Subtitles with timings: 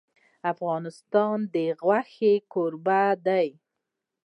[0.51, 3.47] افغانستان د غوښې کوربه دی.